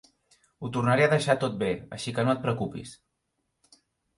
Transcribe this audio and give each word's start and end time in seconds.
Ho 0.61 0.69
tornaré 0.77 1.03
a 1.09 1.11
deixar 1.11 1.35
tot 1.45 1.59
bé, 1.65 1.69
així 1.99 2.15
que 2.17 2.25
no 2.27 2.35
et 2.35 2.43
preocupis. 2.47 2.99